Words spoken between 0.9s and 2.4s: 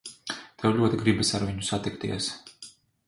gribas ar viņu satikties.